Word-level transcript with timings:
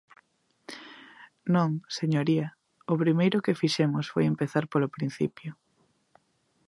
Non, 1.53 1.69
señoría, 1.97 2.47
o 2.91 2.93
primeiro 3.03 3.43
que 3.45 3.59
fixemos 3.61 4.05
foi 4.13 4.23
empezar 4.27 4.63
polo 4.71 4.93
principio. 4.95 5.51